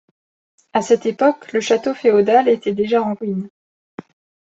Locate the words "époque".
1.05-1.51